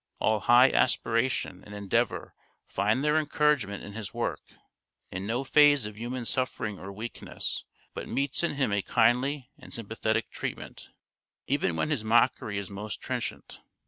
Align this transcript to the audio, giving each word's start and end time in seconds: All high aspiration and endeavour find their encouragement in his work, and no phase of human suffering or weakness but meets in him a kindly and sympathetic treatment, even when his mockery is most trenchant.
All 0.17 0.39
high 0.39 0.71
aspiration 0.71 1.63
and 1.63 1.75
endeavour 1.75 2.33
find 2.65 3.03
their 3.03 3.19
encouragement 3.19 3.83
in 3.83 3.93
his 3.93 4.15
work, 4.15 4.41
and 5.11 5.27
no 5.27 5.43
phase 5.43 5.85
of 5.85 5.95
human 5.95 6.25
suffering 6.25 6.79
or 6.79 6.91
weakness 6.91 7.65
but 7.93 8.07
meets 8.09 8.41
in 8.41 8.55
him 8.55 8.71
a 8.71 8.81
kindly 8.81 9.51
and 9.59 9.71
sympathetic 9.71 10.31
treatment, 10.31 10.89
even 11.45 11.75
when 11.75 11.91
his 11.91 12.03
mockery 12.03 12.57
is 12.57 12.67
most 12.67 12.99
trenchant. 12.99 13.59